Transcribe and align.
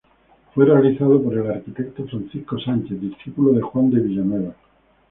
Fue 0.55 0.65
realizada 0.65 1.19
por 1.19 1.37
el 1.37 1.51
arquitecto 1.51 2.05
Francisco 2.07 2.57
Sánchez, 2.57 2.99
discípulo 2.99 3.51
de 3.53 3.61
Juan 3.61 3.91
de 3.91 3.99
Villanueva. 3.99 4.55